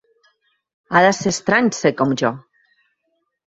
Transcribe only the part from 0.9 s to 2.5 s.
Ha de ser estrany ser com Jo!